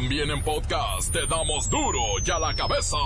[0.00, 2.96] También en podcast te damos duro y a la cabeza.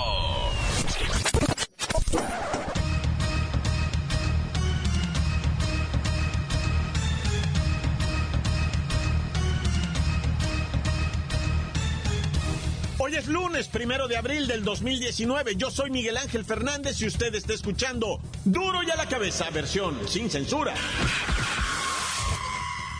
[12.98, 15.56] Hoy es lunes, primero de abril del 2019.
[15.56, 19.98] Yo soy Miguel Ángel Fernández y usted está escuchando Duro y a la cabeza, versión
[20.06, 20.74] sin censura.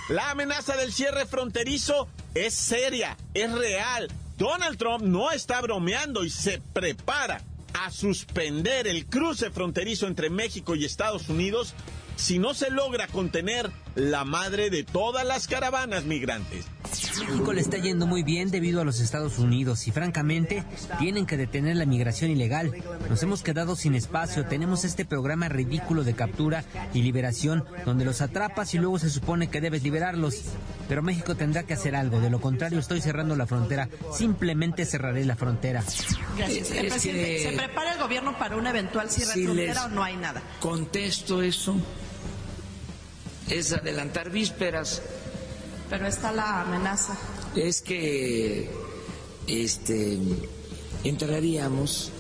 [0.08, 4.08] La amenaza del cierre fronterizo es seria, es real.
[4.38, 7.42] Donald Trump no está bromeando y se prepara
[7.74, 11.74] a suspender el cruce fronterizo entre México y Estados Unidos
[12.16, 16.66] si no se logra contener la madre de todas las caravanas migrantes.
[17.20, 20.64] México le está yendo muy bien debido a los Estados Unidos y francamente
[20.98, 22.72] tienen que detener la migración ilegal.
[23.08, 28.20] Nos hemos quedado sin espacio, tenemos este programa ridículo de captura y liberación donde los
[28.20, 30.42] atrapas y luego se supone que debes liberarlos.
[30.88, 35.24] Pero México tendrá que hacer algo, de lo contrario estoy cerrando la frontera, simplemente cerraré
[35.24, 35.82] la frontera.
[36.36, 36.68] Gracias.
[36.68, 40.42] Presidente, ¿se prepara el gobierno para un eventual cierre de frontera o no hay nada?
[40.60, 41.76] Contesto eso
[43.48, 45.02] es adelantar vísperas.
[45.92, 47.14] Pero está la amenaza.
[47.54, 48.66] Es que
[49.46, 50.18] este
[51.04, 52.10] entraríamos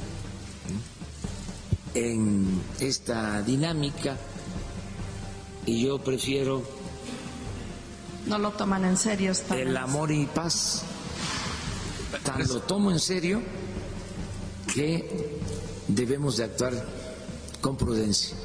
[1.94, 4.18] en esta dinámica
[5.64, 6.62] y yo prefiero
[8.26, 10.82] no lo toman en serio el amor y paz.
[12.24, 13.40] Tan lo tomo en serio
[14.74, 15.40] que
[15.88, 16.74] debemos de actuar
[17.62, 18.36] con prudencia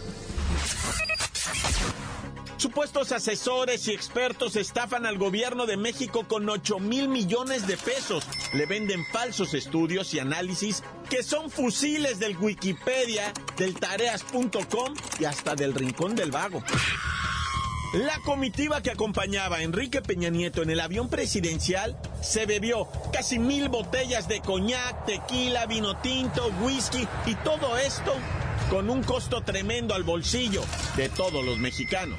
[2.58, 8.26] Supuestos asesores y expertos estafan al gobierno de México con 8 mil millones de pesos.
[8.52, 15.54] Le venden falsos estudios y análisis que son fusiles del Wikipedia, del tareas.com y hasta
[15.54, 16.64] del Rincón del Vago.
[17.94, 23.38] La comitiva que acompañaba a Enrique Peña Nieto en el avión presidencial se bebió casi
[23.38, 28.14] mil botellas de coñac, tequila, vino tinto, whisky y todo esto
[28.70, 30.62] con un costo tremendo al bolsillo
[30.96, 32.18] de todos los mexicanos.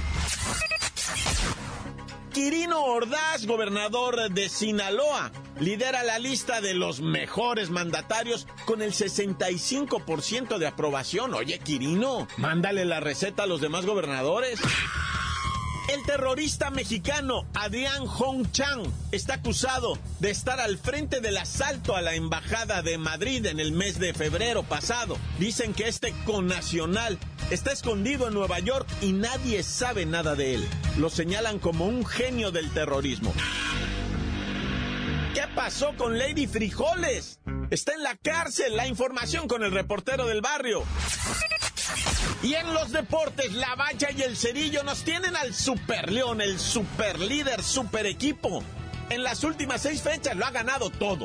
[2.33, 10.59] Quirino Ordaz, gobernador de Sinaloa, lidera la lista de los mejores mandatarios con el 65%
[10.59, 11.35] de aprobación.
[11.35, 14.61] Oye, Quirino, mándale la receta a los demás gobernadores.
[15.89, 22.03] El terrorista mexicano Adrián Hong Chang está acusado de estar al frente del asalto a
[22.03, 25.17] la embajada de Madrid en el mes de febrero pasado.
[25.39, 27.19] Dicen que este connacional
[27.51, 30.69] está escondido en Nueva York y nadie sabe nada de él.
[30.99, 33.33] Lo señalan como un genio del terrorismo.
[35.33, 37.41] ¿Qué pasó con Lady Frijoles?
[37.71, 38.77] Está en la cárcel.
[38.77, 40.85] La información con el reportero del barrio.
[42.43, 46.59] Y en los deportes, la valla y el cerillo nos tienen al super león, el
[46.59, 48.63] super líder, super equipo.
[49.11, 51.25] En las últimas seis fechas lo ha ganado todo.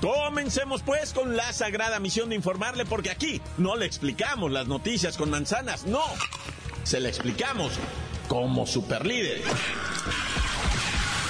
[0.00, 5.18] Comencemos pues con la sagrada misión de informarle porque aquí no le explicamos las noticias
[5.18, 6.02] con manzanas, no.
[6.84, 7.72] Se le explicamos
[8.28, 9.42] como superlíder.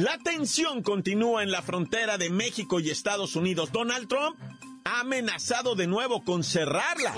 [0.00, 3.70] La tensión continúa en la frontera de México y Estados Unidos.
[3.70, 4.34] Donald Trump
[4.82, 7.12] ha amenazado de nuevo con cerrarla.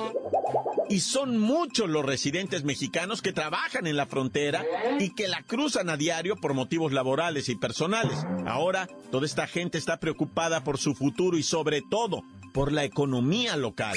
[0.89, 4.65] Y son muchos los residentes mexicanos que trabajan en la frontera
[4.99, 8.19] y que la cruzan a diario por motivos laborales y personales.
[8.47, 13.57] Ahora, toda esta gente está preocupada por su futuro y sobre todo por la economía
[13.57, 13.97] local.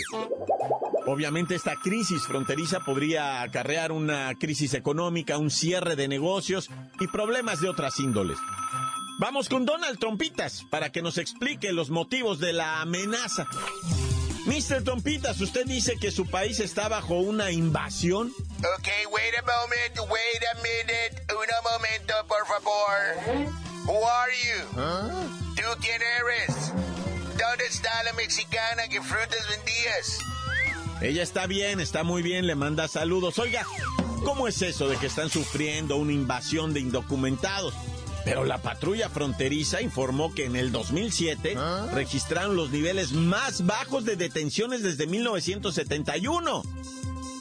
[1.08, 7.62] Obviamente esta crisis fronteriza podría acarrear una crisis económica, un cierre de negocios y problemas
[7.62, 8.38] de otras índoles.
[9.19, 13.48] Vamos con Donald Trompitas para que nos explique los motivos de la amenaza.
[14.46, 14.84] Mr.
[14.84, 18.31] Trompitas, usted dice que su país está bajo una invasión.
[18.78, 23.46] Ok, wait a moment, wait a minute, un momento, por favor.
[23.86, 25.56] Who are you?
[25.56, 26.74] ¿Tú quién eres?
[27.38, 30.19] ¿Dónde está la mexicana que frutas vendías?
[31.01, 33.38] Ella está bien, está muy bien, le manda saludos.
[33.39, 33.65] Oiga,
[34.24, 37.74] ¿cómo es eso de que están sufriendo una invasión de indocumentados?
[38.24, 41.56] Pero la patrulla fronteriza informó que en el 2007
[41.94, 46.63] registraron los niveles más bajos de detenciones desde 1971.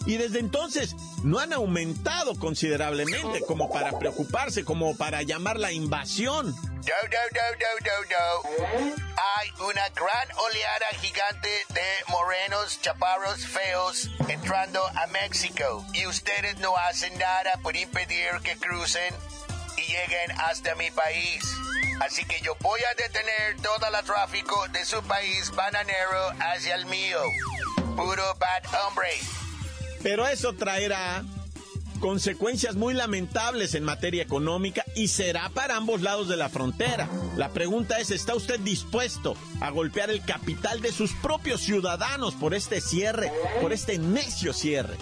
[0.07, 6.55] y desde entonces no han aumentado considerablemente como para preocuparse, como para llamar la invasión.
[6.87, 9.15] No, no, no, no, no, no.
[9.39, 16.77] Hay una gran oleada gigante de morenos, chaparros, feos entrando a México y ustedes no
[16.77, 19.15] hacen nada por impedir que crucen
[19.79, 21.43] y lleguen hasta mi país.
[22.01, 26.85] Así que yo voy a detener todo el tráfico de su país bananero hacia el
[26.85, 27.23] mío.
[27.97, 29.09] Puro bad hombre.
[30.03, 31.25] Pero eso traerá
[32.05, 37.09] consecuencias muy lamentables en materia económica y será para ambos lados de la frontera.
[37.35, 42.53] La pregunta es, ¿está usted dispuesto a golpear el capital de sus propios ciudadanos por
[42.53, 44.99] este cierre, por este necio cierre?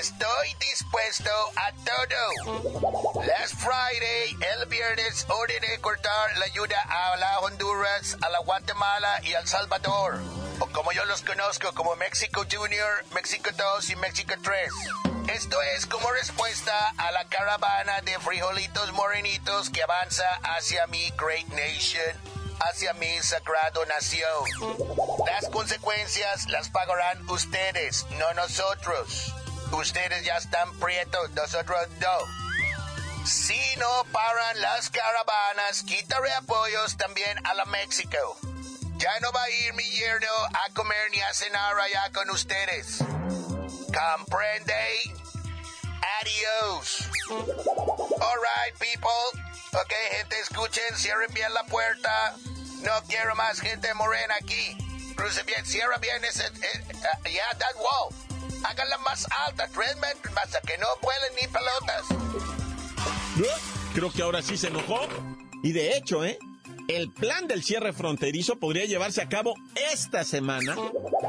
[0.00, 3.26] Estoy dispuesto a todo.
[3.26, 9.34] Last Friday, el viernes, ordené cortar la ayuda a la Honduras, a la Guatemala y
[9.34, 10.18] al Salvador.
[10.60, 15.07] O como yo los conozco, como México Junior, México 2 y México 3.
[15.34, 21.46] Esto es como respuesta a la caravana de frijolitos morenitos que avanza hacia mi Great
[21.48, 22.16] Nation,
[22.60, 24.44] hacia mi sagrado nación.
[25.26, 29.34] Las consecuencias las pagarán ustedes, no nosotros.
[29.70, 33.26] Ustedes ya están prietos, nosotros no.
[33.26, 38.38] Si no paran las caravanas, quitaré apoyos también a la México.
[38.96, 40.32] Ya no va a ir mi yerno
[40.66, 43.04] a comer ni a cenar allá con ustedes.
[43.92, 44.72] ¿Comprende?
[46.20, 47.08] Adiós.
[47.30, 49.42] Alright, people.
[49.72, 52.36] Ok, gente, escuchen, cierren bien la puerta.
[52.82, 54.76] No quiero más gente morena aquí.
[55.16, 56.46] Cruce bien, cierra bien ese...
[56.46, 56.84] Eh,
[57.24, 58.14] eh, yeah, that wall.
[58.64, 62.04] Háganla más alta, tres metros más, que no vuelen ni pelotas.
[63.94, 65.00] Creo que ahora sí se enojó.
[65.62, 66.38] Y de hecho, ¿eh?
[66.88, 69.54] El plan del cierre fronterizo podría llevarse a cabo
[69.92, 70.74] esta semana.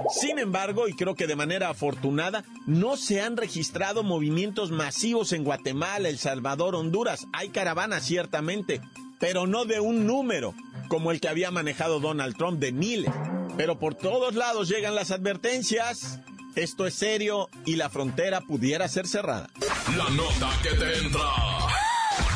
[0.10, 5.44] Sin embargo, y creo que de manera afortunada, no se han registrado movimientos masivos en
[5.44, 7.28] Guatemala, El Salvador, Honduras.
[7.34, 8.80] Hay caravanas, ciertamente,
[9.20, 10.54] pero no de un número,
[10.88, 13.12] como el que había manejado Donald Trump de miles.
[13.58, 16.22] Pero por todos lados llegan las advertencias.
[16.56, 19.50] Esto es serio y la frontera pudiera ser cerrada.
[19.98, 21.30] La nota que te entra.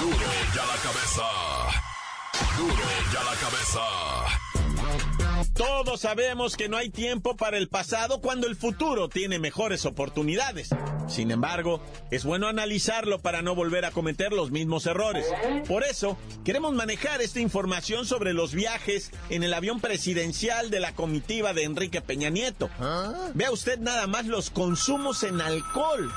[0.02, 1.53] Duro ya la cabeza.
[2.58, 3.82] Duro ya la cabeza.
[5.54, 10.70] Todos sabemos que no hay tiempo para el pasado cuando el futuro tiene mejores oportunidades.
[11.08, 15.26] Sin embargo, es bueno analizarlo para no volver a cometer los mismos errores.
[15.68, 20.96] Por eso, queremos manejar esta información sobre los viajes en el avión presidencial de la
[20.96, 22.70] comitiva de Enrique Peña Nieto.
[23.36, 26.12] Vea usted nada más los consumos en alcohol.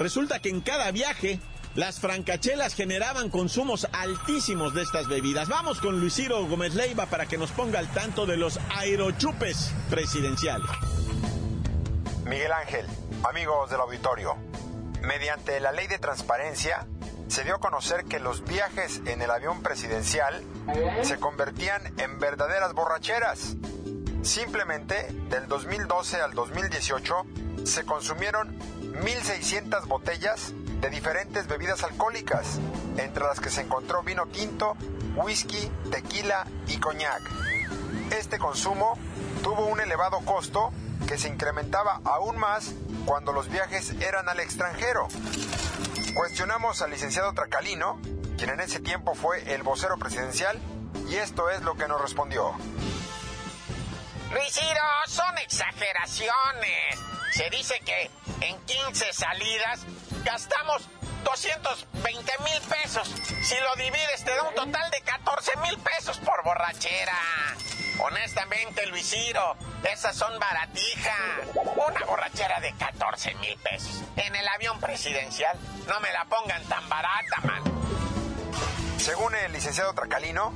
[0.00, 1.38] Resulta que en cada viaje
[1.74, 5.48] las francachelas generaban consumos altísimos de estas bebidas.
[5.48, 9.72] Vamos con Luis Ciro Gómez Leiva para que nos ponga al tanto de los aerochupes
[9.88, 10.68] presidenciales.
[12.24, 12.86] Miguel Ángel,
[13.28, 14.36] amigos del auditorio,
[15.02, 16.86] mediante la ley de transparencia
[17.28, 20.42] se dio a conocer que los viajes en el avión presidencial
[21.02, 23.56] se convertían en verdaderas borracheras.
[24.22, 27.14] Simplemente del 2012 al 2018
[27.64, 32.58] se consumieron 1.600 botellas de diferentes bebidas alcohólicas,
[32.96, 34.76] entre las que se encontró vino tinto,
[35.16, 37.22] whisky, tequila y coñac.
[38.10, 38.98] Este consumo
[39.42, 40.72] tuvo un elevado costo
[41.06, 42.72] que se incrementaba aún más
[43.04, 45.08] cuando los viajes eran al extranjero.
[46.14, 48.00] Cuestionamos al licenciado Tracalino,
[48.36, 50.58] quien en ese tiempo fue el vocero presidencial,
[51.08, 52.54] y esto es lo que nos respondió.
[55.10, 56.98] Son exageraciones.
[57.32, 59.80] Se dice que en 15 salidas
[60.24, 60.88] gastamos
[61.24, 63.08] 220 mil pesos.
[63.42, 67.16] Si lo divides te da un total de 14 mil pesos por borrachera.
[67.98, 71.14] Honestamente, Luis Ciro, esas son baratijas.
[71.54, 74.02] Una borrachera de 14 mil pesos.
[74.16, 77.62] En el avión presidencial, no me la pongan tan barata, man.
[78.98, 80.52] Según el licenciado Tracalino,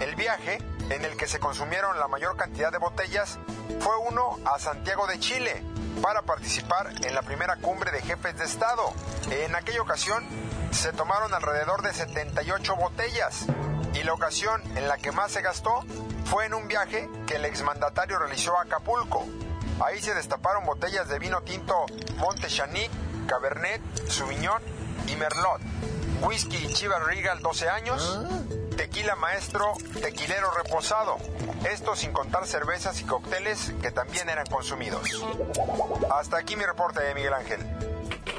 [0.00, 0.58] el viaje
[0.90, 3.38] en el que se consumieron la mayor cantidad de botellas
[3.78, 5.62] fue uno a Santiago de Chile
[6.02, 8.92] para participar en la primera cumbre de jefes de Estado.
[9.30, 10.24] En aquella ocasión
[10.70, 13.46] se tomaron alrededor de 78 botellas
[13.94, 15.84] y la ocasión en la que más se gastó
[16.24, 19.26] fue en un viaje que el exmandatario realizó a Acapulco.
[19.84, 21.86] Ahí se destaparon botellas de vino tinto
[22.16, 22.90] Montechanic,
[23.26, 24.62] Cabernet, Sauvignon
[25.08, 25.60] y Merlot,
[26.22, 28.20] whisky Chivas Regal 12 años,
[28.80, 31.18] tequila maestro, tequilero reposado.
[31.70, 35.02] Esto sin contar cervezas y cócteles que también eran consumidos.
[36.10, 37.60] Hasta aquí mi reporte, de Miguel Ángel.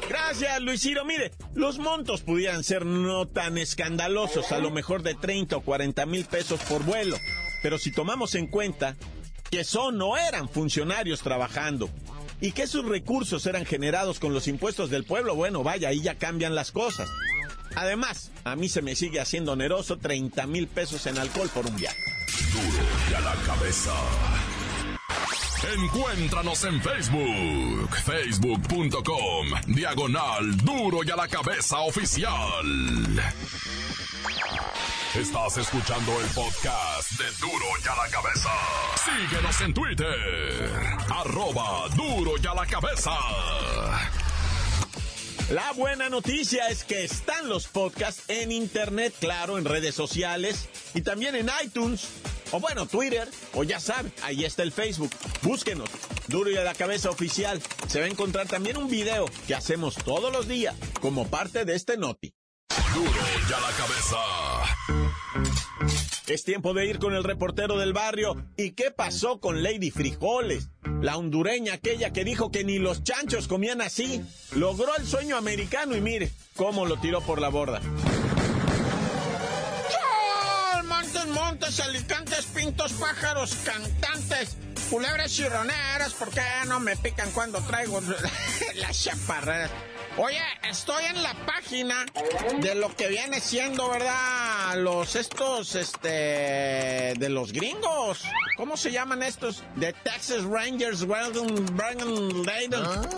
[0.09, 1.05] Gracias, Luis Ciro.
[1.05, 6.07] Mire, los montos pudieran ser no tan escandalosos, a lo mejor de 30 o 40
[6.07, 7.17] mil pesos por vuelo.
[7.61, 8.95] Pero si tomamos en cuenta
[9.51, 11.87] que son o eran funcionarios trabajando,
[12.41, 16.15] y que sus recursos eran generados con los impuestos del pueblo, bueno, vaya, ahí ya
[16.15, 17.07] cambian las cosas.
[17.75, 21.75] Además, a mí se me sigue haciendo oneroso 30 mil pesos en alcohol por un
[21.75, 21.97] viaje.
[22.53, 23.93] Duro y a la cabeza.
[25.75, 32.33] Encuéntranos en Facebook, facebook.com, diagonal Duro y a la cabeza oficial.
[35.13, 38.49] Estás escuchando el podcast de Duro y a la cabeza.
[39.05, 40.71] Síguenos en Twitter,
[41.09, 43.11] arroba Duro y a la cabeza.
[45.51, 51.01] La buena noticia es que están los podcasts en internet, claro, en redes sociales y
[51.01, 52.07] también en iTunes.
[52.53, 55.11] O bueno, Twitter, o ya saben, ahí está el Facebook.
[55.41, 55.89] Búsquenos,
[56.27, 57.61] Duro y a la cabeza oficial.
[57.89, 61.75] Se va a encontrar también un video que hacemos todos los días como parte de
[61.75, 62.33] este Noti.
[62.93, 63.11] Duro
[63.49, 64.17] y a la cabeza.
[66.31, 68.41] Es tiempo de ir con el reportero del barrio.
[68.55, 70.69] ¿Y qué pasó con Lady Frijoles?
[71.01, 74.21] La hondureña aquella que dijo que ni los chanchos comían así.
[74.55, 77.81] Logró el sueño americano y mire cómo lo tiró por la borda.
[80.85, 84.55] Montes, montes, alicantes, pintos, pájaros, cantantes,
[84.89, 87.99] culebras chironeras, ¿por qué no me pican cuando traigo
[88.75, 89.69] las chaparreras?
[90.17, 92.05] Oye, estoy en la página
[92.59, 94.75] de lo que viene siendo, ¿verdad?
[94.75, 98.23] Los estos, este, de los gringos.
[98.57, 99.63] ¿Cómo se llaman estos?
[99.77, 101.05] De Texas Rangers,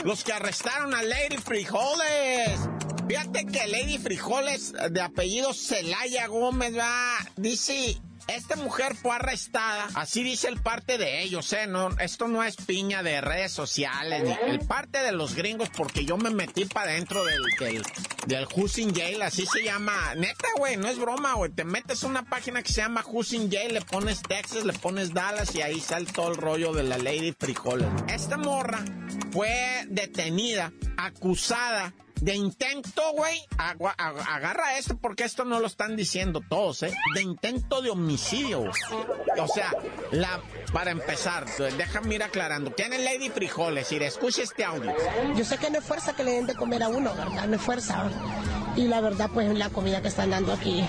[0.03, 2.59] Los que arrestaron a Lady Frijoles.
[3.07, 7.97] Fíjate que Lady Frijoles, de apellido Celaya Gómez, va, dice
[8.27, 11.68] esta mujer fue arrestada, así dice el parte de ellos, ¿eh?
[11.68, 16.06] No, esto no es piña de redes sociales, ni el parte de los gringos, porque
[16.06, 17.84] yo me metí para dentro del, del,
[18.27, 20.15] del Housing Jail, así se llama.
[20.15, 21.51] Neta, güey, no es broma, güey.
[21.51, 25.13] Te metes a una página que se llama Housing Jail, le pones Texas, le pones
[25.13, 27.88] Dallas y ahí sale todo el rollo de la Lady Frijoles.
[28.08, 28.84] Esta morra
[29.32, 36.84] fue detenida, acusada de intento, güey, agarra esto porque esto no lo están diciendo todos,
[36.84, 36.94] ¿eh?
[37.15, 38.62] De intento de homicidio.
[39.38, 39.74] O sea,
[40.12, 40.39] la,
[40.72, 41.46] para empezar,
[41.77, 42.74] déjame ir aclarando.
[42.74, 43.92] ¿Quién es Lady Frijoles?
[43.92, 44.96] Y escucha este audio.
[45.36, 47.46] Yo sé que no es fuerza que le den de comer a uno, ¿verdad?
[47.46, 48.10] No es fuerza.
[48.75, 50.84] Y la verdad, pues la comida que están dando aquí,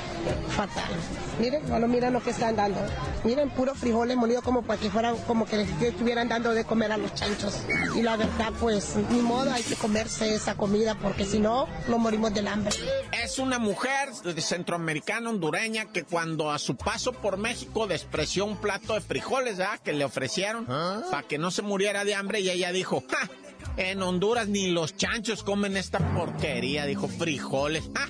[0.50, 0.90] fatal.
[1.38, 2.80] Miren, solo miren lo que están dando.
[3.24, 6.96] Miren, puros frijoles molidos como para que fueran, como que estuvieran dando de comer a
[6.96, 7.60] los chanchos.
[7.94, 11.98] Y la verdad, pues, ni modo, hay que comerse esa comida porque si no, nos
[11.98, 12.74] morimos del hambre.
[13.22, 18.56] Es una mujer de centroamericana hondureña que cuando a su paso por México despreció un
[18.56, 19.80] plato de frijoles, ¿verdad?
[19.80, 21.02] Que le ofrecieron ¿Ah?
[21.10, 23.28] para que no se muriera de hambre y ella dijo, ¡ja!
[23.76, 27.90] En Honduras ni los chanchos comen esta porquería, dijo frijoles.
[27.96, 28.08] ¡Ah!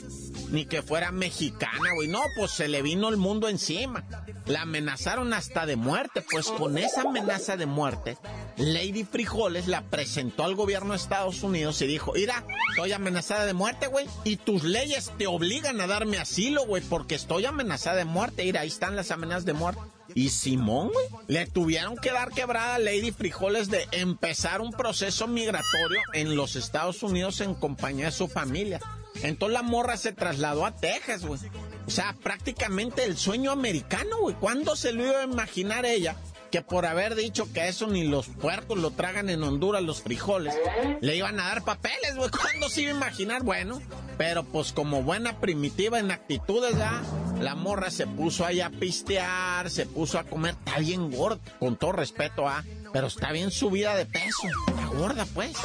[0.50, 2.06] Ni que fuera mexicana, güey.
[2.06, 4.04] No, pues se le vino el mundo encima.
[4.46, 6.22] La amenazaron hasta de muerte.
[6.30, 8.18] Pues con esa amenaza de muerte,
[8.58, 13.54] Lady Frijoles la presentó al gobierno de Estados Unidos y dijo, mira, estoy amenazada de
[13.54, 14.06] muerte, güey.
[14.22, 18.44] Y tus leyes te obligan a darme asilo, güey, porque estoy amenazada de muerte.
[18.44, 19.80] Mira, ahí están las amenazas de muerte.
[20.14, 25.26] Y Simón, güey, le tuvieron que dar quebrada a Lady Frijoles de empezar un proceso
[25.26, 28.80] migratorio en los Estados Unidos en compañía de su familia.
[29.22, 31.40] Entonces la morra se trasladó a Texas, güey.
[31.86, 34.34] O sea, prácticamente el sueño americano, güey.
[34.36, 36.16] ¿Cuándo se lo iba a imaginar ella?
[36.54, 40.54] que por haber dicho que eso ni los puercos lo tragan en Honduras, los frijoles,
[41.00, 42.30] le iban a dar papeles, güey.
[42.40, 43.42] ¿Cuándo se iba a imaginar?
[43.42, 43.82] Bueno,
[44.18, 47.02] pero pues como buena primitiva en actitudes, ya,
[47.40, 51.76] la morra se puso ahí a pistear, se puso a comer, está bien gorda, con
[51.76, 52.64] todo respeto, ¿ah?
[52.92, 55.56] Pero está bien subida de peso, está gorda, pues.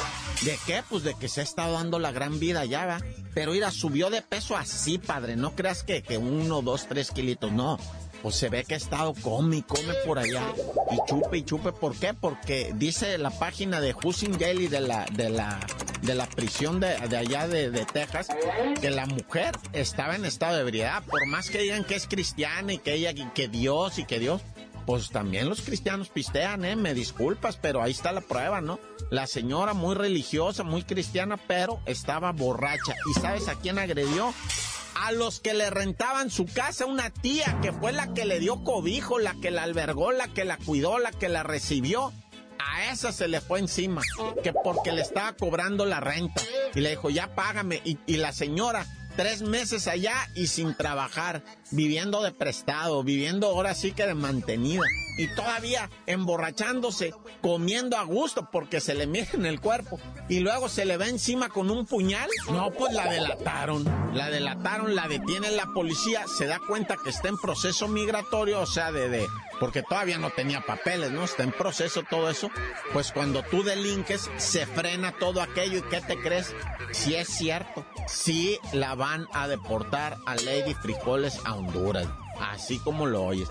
[0.42, 0.82] ¿De qué?
[0.88, 3.00] Pues de que se ha estado dando la gran vida ya, ¿va?
[3.34, 5.36] Pero mira, subió de peso así, padre.
[5.36, 7.78] No creas que, que uno, dos, tres kilitos, no
[8.22, 10.42] pues se ve que ha estado come y come por allá
[10.90, 11.72] y chupe y chupe.
[11.72, 12.14] ¿Por qué?
[12.14, 15.58] Porque dice la página de Husing Gale de la, de la,
[16.02, 18.28] de la prisión de, allá de, Texas
[18.80, 21.02] que la mujer estaba en estado de ebriedad.
[21.04, 24.42] Por más que digan que es cristiana y que ella, que Dios y que Dios,
[24.86, 26.76] pues también los cristianos pistean, ¿eh?
[26.76, 28.80] Me disculpas, pero ahí está la prueba, ¿no?
[29.10, 32.94] La señora muy religiosa, muy cristiana, pero estaba borracha.
[33.10, 34.32] ¿Y sabes a quién agredió?
[34.94, 38.62] a los que le rentaban su casa, una tía que fue la que le dio
[38.64, 42.12] cobijo, la que la albergó, la que la cuidó, la que la recibió.
[42.62, 44.02] A esa se le fue encima,
[44.42, 46.42] que porque le estaba cobrando la renta.
[46.74, 47.80] Y le dijo, ya págame.
[47.84, 48.86] Y, la señora
[49.16, 54.82] tres meses allá y sin trabajar, viviendo de prestado, viviendo ahora sí que de mantenida.
[55.18, 57.12] Y todavía emborrachándose,
[57.42, 59.98] comiendo a gusto porque se le mira en el cuerpo.
[60.28, 62.30] Y luego se le va encima con un puñal.
[62.50, 63.84] No, pues la delataron.
[64.14, 68.66] La delataron, la detiene la policía, se da cuenta que está en proceso migratorio, o
[68.66, 69.26] sea, de, de
[69.60, 71.24] porque todavía no tenía papeles, ¿no?
[71.24, 72.50] Está en proceso todo eso.
[72.92, 75.78] Pues cuando tú delinques, se frena todo aquello.
[75.78, 76.54] ¿Y qué te crees?
[76.92, 82.08] Si es cierto, sí la van a deportar a Lady Frijoles a Honduras,
[82.40, 83.48] así como lo oyes.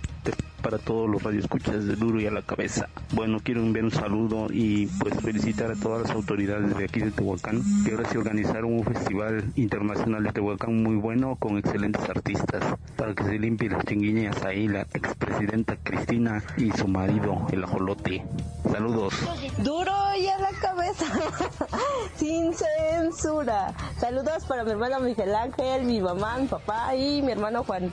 [0.63, 2.87] para todos los radioescuchas de Duro y a la Cabeza.
[3.11, 7.11] Bueno, quiero enviar un saludo y pues felicitar a todas las autoridades de aquí de
[7.11, 12.63] Tehuacán, que ahora se organizaron un festival internacional de Tehuacán muy bueno con excelentes artistas,
[12.95, 18.25] para que se limpie las chinguiñas ahí la expresidenta Cristina y su marido, el ajolote.
[18.71, 19.13] Saludos.
[19.59, 21.05] Duro y a la cabeza,
[22.15, 23.73] sin censura.
[23.99, 27.91] Saludos para mi hermano Miguel Ángel, mi mamá, mi papá y mi hermano Juan,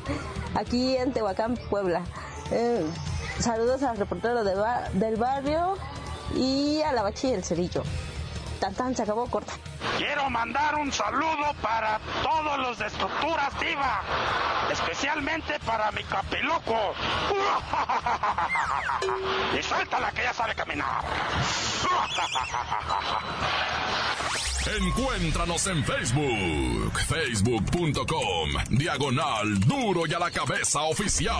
[0.54, 2.02] aquí en Tehuacán, Puebla.
[2.52, 2.84] Eh,
[3.38, 4.54] saludos al reportero de
[4.94, 5.76] del barrio
[6.34, 7.82] y a la bachi y el cerillo.
[8.58, 9.52] Tan tan, se acabó corta.
[9.96, 14.02] Quiero mandar un saludo para todos los de estructuras diva,
[14.70, 16.94] especialmente para mi capiluco.
[19.58, 21.00] y suéltala que ya sabe caminar.
[24.66, 31.32] Encuéntranos en Facebook, facebook.com, diagonal duro y a la cabeza oficial.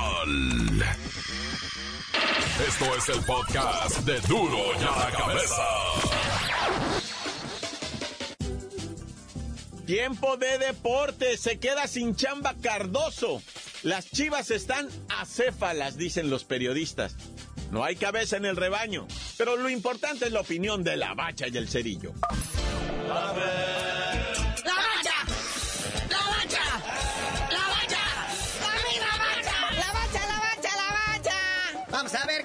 [2.66, 5.62] Esto es el podcast de duro y a la cabeza.
[9.87, 13.42] Tiempo de deporte, se queda sin chamba Cardoso.
[13.83, 14.88] Las chivas están
[15.20, 17.16] acéfalas, dicen los periodistas.
[17.70, 19.06] No hay cabeza en el rebaño,
[19.37, 22.12] pero lo importante es la opinión de la bacha y el cerillo.
[23.11, 23.79] ¡La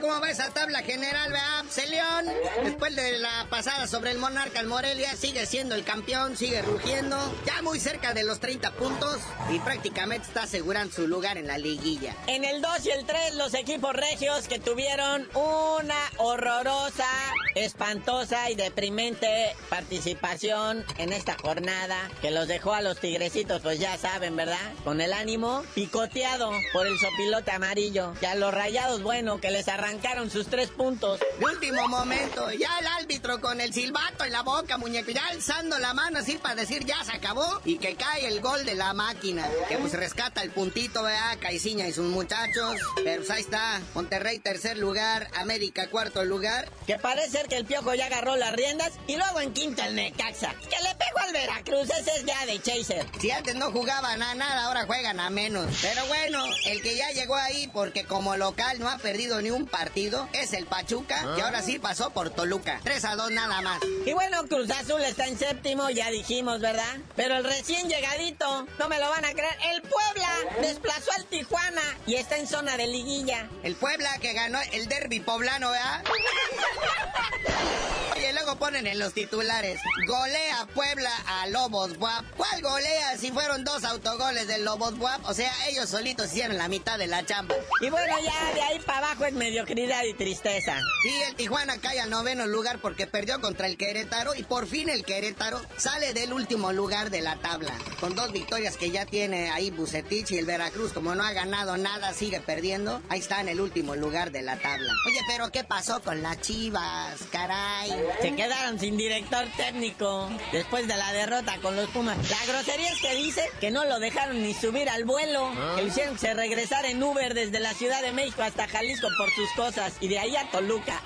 [0.06, 1.66] cómo va esa tabla general, ¿verdad?
[1.84, 2.26] El León,
[2.64, 7.18] después de la pasada sobre el Monarca, el Morelia sigue siendo el campeón, sigue rugiendo,
[7.46, 11.58] ya muy cerca de los 30 puntos y prácticamente está asegurando su lugar en la
[11.58, 12.16] liguilla.
[12.28, 17.10] En el 2 y el 3, los equipos regios que tuvieron una horrorosa,
[17.56, 23.98] espantosa y deprimente participación en esta jornada que los dejó a los tigrecitos, pues ya
[23.98, 24.74] saben, ¿verdad?
[24.84, 28.14] Con el ánimo picoteado por el sopilote amarillo.
[28.22, 31.20] Y a los rayados, bueno, que les arrancaron sus tres puntos.
[31.40, 35.80] De último momento, ya el árbitro con el silbato en la boca, muñeco, ya alzando
[35.80, 38.94] la mano así para decir ya se acabó y que cae el gol de la
[38.94, 43.82] máquina, que pues rescata el puntito, vea, Caiciña y sus muchachos, pero pues ahí está,
[43.94, 46.70] Monterrey tercer lugar, América cuarto lugar.
[46.86, 49.96] Que parece ser que el Piojo ya agarró las riendas y luego en quinto el
[49.96, 53.06] Necaxa, que le pegó al Veracruz, ese es ya de chaser.
[53.20, 57.12] Si antes no jugaban a nada, ahora juegan a menos, pero bueno, el que ya
[57.12, 61.42] llegó ahí porque como local no ha perdido ni un partido es el Pachuca, y
[61.42, 62.80] ahora sí pasó por Toluca.
[62.82, 63.82] 3 a 2 nada más.
[64.06, 66.96] Y bueno, Cruz Azul está en séptimo, ya dijimos, ¿verdad?
[67.18, 70.30] Pero el recién llegadito, no me lo van a creer, el Puebla
[70.62, 73.50] desplazó al Tijuana y está en zona de liguilla.
[73.64, 76.04] El Puebla que ganó el derby poblano, ¿verdad?
[78.46, 82.24] Luego ponen en los titulares, golea Puebla a Lobos Buap.
[82.38, 85.26] ¿Cuál golea si fueron dos autogoles del Lobos Buap?
[85.26, 87.56] O sea, ellos solitos hicieron la mitad de la chamba.
[87.82, 90.80] Y bueno, ya de ahí para abajo es mediocridad y tristeza.
[91.06, 94.90] Y el Tijuana cae al noveno lugar porque perdió contra el Querétaro y por fin
[94.90, 97.74] el Querétaro sale del último lugar de la tabla.
[98.00, 101.78] Con dos victorias que ya tiene ahí Bucetich y el Veracruz, como no ha ganado
[101.78, 103.02] nada, sigue perdiendo.
[103.10, 104.94] Ahí está en el último lugar de la tabla.
[105.08, 107.18] Oye, pero ¿qué pasó con las chivas?
[107.32, 107.90] Caray.
[108.22, 112.18] Se quedaron sin director técnico después de la derrota con los Pumas.
[112.30, 115.88] La grosería es que dice que no lo dejaron ni subir al vuelo, que lo
[115.88, 119.94] hicieron se regresar en Uber desde la Ciudad de México hasta Jalisco por sus cosas
[120.02, 121.02] y de ahí a Toluca.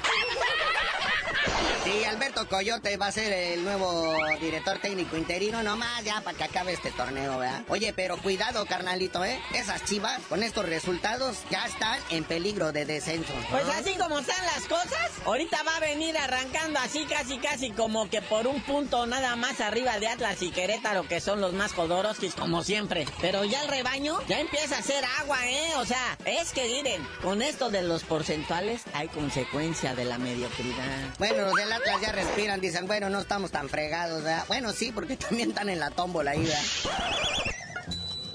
[1.89, 6.43] Sí, Alberto Coyote va a ser el nuevo director técnico interino, nomás ya para que
[6.43, 7.63] acabe este torneo, ¿verdad?
[7.67, 9.41] Oye, pero cuidado, carnalito, ¿eh?
[9.55, 13.33] Esas chivas, con estos resultados, ya están en peligro de descenso.
[13.49, 18.07] Pues así como están las cosas, ahorita va a venir arrancando así casi casi como
[18.07, 21.73] que por un punto nada más arriba de Atlas y Querétaro, que son los más
[21.73, 23.07] jodoroskis como siempre.
[23.19, 25.71] Pero ya el rebaño ya empieza a hacer agua, ¿eh?
[25.77, 31.15] O sea, es que miren, con esto de los porcentuales hay consecuencia de la mediocridad.
[31.17, 34.45] Bueno, los del Ya respiran, dicen, bueno, no estamos tan fregados, ¿verdad?
[34.47, 36.61] Bueno, sí, porque también están en la tómbola ahí, ¿verdad?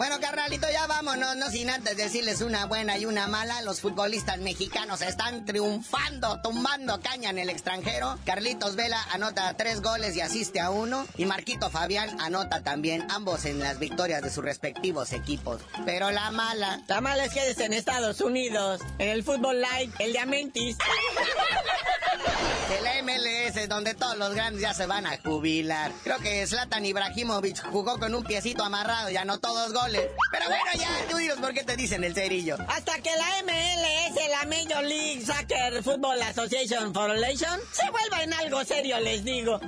[0.06, 3.62] Bueno, carnalito, ya vámonos, no sin antes decirles una buena y una mala.
[3.62, 8.18] Los futbolistas mexicanos están triunfando, tumbando caña en el extranjero.
[8.26, 11.06] Carlitos Vela anota tres goles y asiste a uno.
[11.16, 15.62] Y Marquito Fabián anota también, ambos en las victorias de sus respectivos equipos.
[15.86, 16.82] Pero la mala.
[16.86, 20.76] La mala es que es en Estados Unidos, en el fútbol light, el de.
[22.74, 25.92] El MLS, donde todos los grandes ya se van a jubilar.
[26.02, 29.93] Creo que Zlatan Ibrahimovic jugó con un piecito amarrado y anotó dos goles.
[29.98, 32.56] Pero bueno, ya, tú dinos por qué te dicen el cerillo.
[32.68, 38.64] Hasta que la MLS, la Major League Soccer Football Association Foundation, se vuelva en algo
[38.64, 39.60] serio, les digo.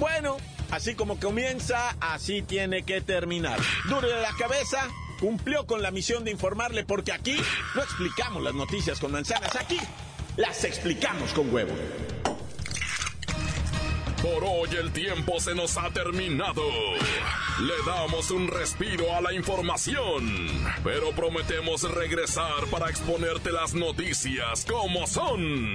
[0.00, 0.38] Bueno,
[0.70, 3.60] así como comienza, así tiene que terminar.
[3.86, 4.88] Duro la cabeza,
[5.20, 7.36] cumplió con la misión de informarle porque aquí
[7.74, 9.78] no explicamos las noticias con manzanas, aquí
[10.38, 11.74] las explicamos con huevo.
[14.22, 16.62] Por hoy el tiempo se nos ha terminado.
[17.60, 20.48] Le damos un respiro a la información,
[20.82, 25.74] pero prometemos regresar para exponerte las noticias como son.